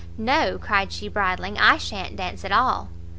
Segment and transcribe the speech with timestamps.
[0.17, 2.89] "No," cried she, bridling, "I sha'n't dance at all."